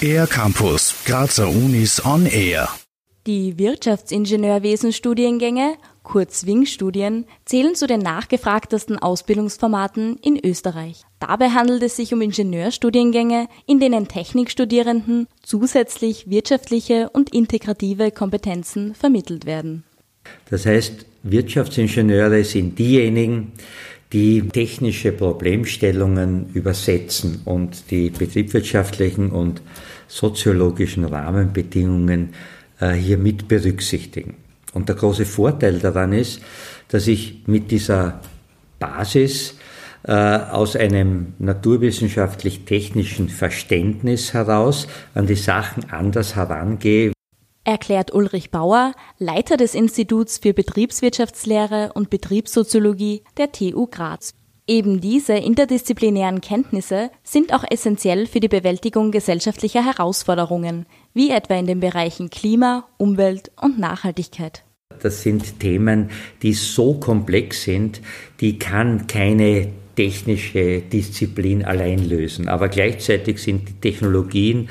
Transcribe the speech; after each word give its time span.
Air 0.00 0.26
Campus, 0.26 0.94
Grazer 1.04 1.48
Unis 1.48 2.04
on 2.04 2.26
Air. 2.26 2.68
Die 3.26 3.58
Wirtschaftsingenieurwesen-Studiengänge, 3.58 5.74
kurz 6.04 6.46
WING-Studien, 6.46 7.26
zählen 7.44 7.74
zu 7.74 7.88
den 7.88 8.00
nachgefragtesten 8.00 8.98
Ausbildungsformaten 8.98 10.18
in 10.22 10.38
Österreich. 10.44 11.02
Dabei 11.18 11.48
handelt 11.48 11.82
es 11.82 11.96
sich 11.96 12.14
um 12.14 12.20
Ingenieurstudiengänge, 12.20 13.48
in 13.66 13.80
denen 13.80 14.06
Technikstudierenden 14.06 15.26
zusätzlich 15.42 16.30
wirtschaftliche 16.30 17.10
und 17.10 17.34
integrative 17.34 18.12
Kompetenzen 18.12 18.94
vermittelt 18.94 19.44
werden. 19.44 19.82
Das 20.50 20.66
heißt, 20.66 21.06
Wirtschaftsingenieure 21.24 22.44
sind 22.44 22.78
diejenigen, 22.78 23.54
die 24.12 24.48
technische 24.48 25.12
Problemstellungen 25.12 26.50
übersetzen 26.54 27.42
und 27.44 27.90
die 27.90 28.10
betriebswirtschaftlichen 28.10 29.30
und 29.30 29.62
soziologischen 30.08 31.04
Rahmenbedingungen 31.04 32.34
äh, 32.80 32.92
hier 32.92 33.18
mit 33.18 33.48
berücksichtigen. 33.48 34.34
Und 34.72 34.88
der 34.88 34.96
große 34.96 35.24
Vorteil 35.24 35.78
daran 35.78 36.12
ist, 36.12 36.40
dass 36.88 37.06
ich 37.06 37.42
mit 37.46 37.70
dieser 37.70 38.20
Basis 38.78 39.56
äh, 40.04 40.12
aus 40.12 40.76
einem 40.76 41.32
naturwissenschaftlich-technischen 41.38 43.28
Verständnis 43.28 44.34
heraus 44.34 44.86
an 45.14 45.26
die 45.26 45.34
Sachen 45.34 45.90
anders 45.90 46.36
herangehe. 46.36 47.15
Erklärt 47.66 48.14
Ulrich 48.14 48.52
Bauer, 48.52 48.92
Leiter 49.18 49.56
des 49.56 49.74
Instituts 49.74 50.38
für 50.38 50.54
Betriebswirtschaftslehre 50.54 51.90
und 51.94 52.10
Betriebssoziologie 52.10 53.24
der 53.38 53.50
TU 53.50 53.88
Graz. 53.88 54.34
Eben 54.68 55.00
diese 55.00 55.32
interdisziplinären 55.32 56.40
Kenntnisse 56.40 57.10
sind 57.24 57.52
auch 57.52 57.64
essentiell 57.68 58.28
für 58.28 58.38
die 58.38 58.46
Bewältigung 58.46 59.10
gesellschaftlicher 59.10 59.84
Herausforderungen, 59.84 60.86
wie 61.12 61.30
etwa 61.30 61.56
in 61.56 61.66
den 61.66 61.80
Bereichen 61.80 62.30
Klima, 62.30 62.86
Umwelt 62.98 63.50
und 63.60 63.80
Nachhaltigkeit. 63.80 64.62
Das 65.02 65.22
sind 65.22 65.58
Themen, 65.58 66.10
die 66.42 66.52
so 66.52 66.94
komplex 66.94 67.64
sind, 67.64 68.00
die 68.40 68.60
kann 68.60 69.08
keine 69.08 69.72
technische 69.96 70.82
Disziplin 70.82 71.64
allein 71.64 72.08
lösen. 72.08 72.48
Aber 72.48 72.68
gleichzeitig 72.68 73.42
sind 73.42 73.68
die 73.68 73.80
Technologien 73.80 74.68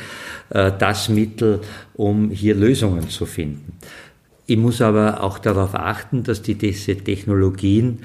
äh, 0.52 0.72
das 0.78 1.10
Mittel, 1.10 1.62
um 1.96 2.30
hier 2.30 2.56
Lösungen 2.56 3.10
zu 3.10 3.26
finden. 3.26 3.74
Ich 4.48 4.58
muss 4.58 4.82
aber 4.82 5.24
auch 5.24 5.40
darauf 5.40 5.74
achten, 5.74 6.24
dass 6.24 6.42
die, 6.42 6.56
diese 6.56 6.96
Technologien 6.96 8.00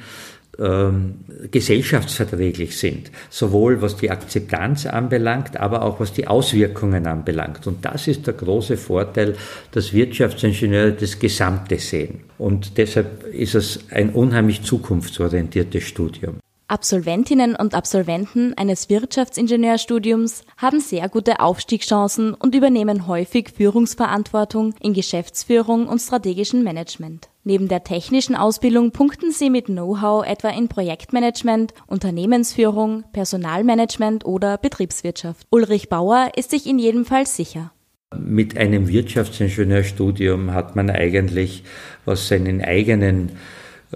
ähm, 0.58 1.16
gesellschaftsverträglich 1.50 2.78
sind, 2.78 3.10
sowohl 3.28 3.80
was 3.82 3.96
die 3.96 4.10
Akzeptanz 4.10 4.86
anbelangt, 4.86 5.58
aber 5.58 5.82
auch 5.82 6.00
was 6.00 6.12
die 6.12 6.26
Auswirkungen 6.26 7.06
anbelangt. 7.06 7.66
Und 7.66 7.84
das 7.84 8.08
ist 8.08 8.26
der 8.26 8.34
große 8.34 8.76
Vorteil, 8.76 9.36
dass 9.72 9.92
Wirtschaftsingenieure 9.92 10.92
das 10.92 11.18
Gesamte 11.18 11.78
sehen. 11.78 12.20
Und 12.38 12.78
deshalb 12.78 13.26
ist 13.32 13.54
es 13.54 13.80
ein 13.90 14.10
unheimlich 14.10 14.62
zukunftsorientiertes 14.62 15.84
Studium. 15.84 16.40
Absolventinnen 16.70 17.56
und 17.56 17.74
Absolventen 17.74 18.54
eines 18.56 18.88
Wirtschaftsingenieurstudiums 18.88 20.44
haben 20.56 20.78
sehr 20.78 21.08
gute 21.08 21.40
Aufstiegschancen 21.40 22.32
und 22.32 22.54
übernehmen 22.54 23.08
häufig 23.08 23.50
Führungsverantwortung 23.56 24.74
in 24.80 24.94
Geschäftsführung 24.94 25.88
und 25.88 25.98
strategischen 25.98 26.62
Management. 26.62 27.28
Neben 27.42 27.66
der 27.66 27.82
technischen 27.82 28.36
Ausbildung 28.36 28.92
punkten 28.92 29.32
sie 29.32 29.50
mit 29.50 29.66
Know-how 29.66 30.24
etwa 30.24 30.50
in 30.50 30.68
Projektmanagement, 30.68 31.74
Unternehmensführung, 31.88 33.02
Personalmanagement 33.12 34.24
oder 34.24 34.56
Betriebswirtschaft. 34.56 35.48
Ulrich 35.50 35.88
Bauer 35.88 36.30
ist 36.36 36.50
sich 36.50 36.68
in 36.68 36.78
jedem 36.78 37.04
Fall 37.04 37.26
sicher. 37.26 37.72
Mit 38.16 38.56
einem 38.56 38.86
Wirtschaftsingenieurstudium 38.86 40.54
hat 40.54 40.76
man 40.76 40.88
eigentlich, 40.88 41.64
was 42.04 42.28
seinen 42.28 42.62
eigenen 42.62 43.32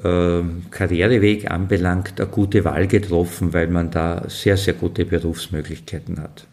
Karriereweg 0.01 1.51
anbelangt, 1.51 2.21
eine 2.21 2.29
gute 2.29 2.65
Wahl 2.65 2.87
getroffen, 2.87 3.53
weil 3.53 3.69
man 3.69 3.91
da 3.91 4.25
sehr, 4.29 4.57
sehr 4.57 4.75
gute 4.75 5.05
Berufsmöglichkeiten 5.05 6.21
hat. 6.21 6.47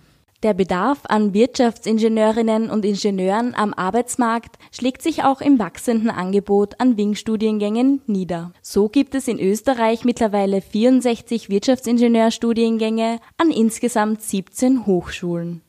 Der 0.44 0.56
Bedarf 0.56 1.02
an 1.04 1.36
Wirtschaftsingenieurinnen 1.36 2.72
und 2.72 2.84
Ingenieuren 2.84 3.54
am 3.54 3.76
Arbeitsmarkt 3.76 4.58
schlägt 4.72 5.04
sich 5.04 5.24
auch 5.24 5.40
im 5.40 5.60
wachsenden 5.60 6.10
Angebot 6.10 6.80
an 6.80 6.98
Wing-Studiengängen 6.98 8.02
nieder. 8.08 8.52
So 8.64 8.90
gibt 8.90 9.14
es 9.14 9.28
in 9.28 9.40
Österreich 9.40 10.04
mittlerweile 10.04 10.62
64 10.62 11.50
Wirtschaftsingenieurstudiengänge 11.50 13.20
an 13.38 13.52
insgesamt 13.52 14.24
17 14.24 14.88
Hochschulen. 14.88 15.62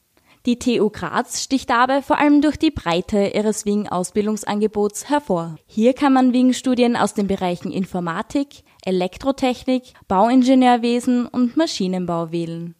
Die 0.45 0.59
TU 0.59 0.91
Graz 0.91 1.41
sticht 1.41 1.71
dabei 1.71 2.03
vor 2.03 2.19
allem 2.19 2.41
durch 2.41 2.57
die 2.57 2.73
Breite 2.73 3.31
ihres 3.33 3.65
Wing-Ausbildungsangebots 3.65 5.09
hervor. 5.09 5.55
Hier 5.67 5.95
kann 5.95 6.13
man 6.13 6.33
Wing-Studien 6.33 6.97
aus 6.97 7.15
den 7.15 7.29
Bereichen 7.29 7.71
Informatik, 7.71 8.65
Elektrotechnik, 8.85 9.85
Bauingenieurwesen 10.09 11.27
und 11.27 11.57
Maschinenbau 11.57 12.33
wählen. 12.33 12.75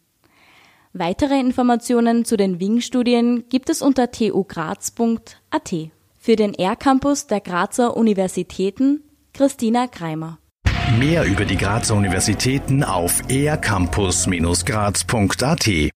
Weitere 0.91 1.39
Informationen 1.39 2.25
zu 2.25 2.35
den 2.35 2.59
Wing-Studien 2.59 3.45
gibt 3.47 3.69
es 3.69 3.81
unter 3.81 4.11
tugraz.at. 4.11 5.73
Für 6.19 6.35
den 6.35 6.53
R-Campus 6.53 7.27
der 7.27 7.39
Grazer 7.39 7.95
Universitäten 7.95 9.03
Christina 9.33 9.87
Kreimer. 9.87 10.37
Mehr 10.99 11.23
über 11.23 11.45
die 11.45 11.57
Grazer 11.57 11.95
Universitäten 11.95 12.83
auf 12.83 13.21
ercampus-graz.at 13.29 15.91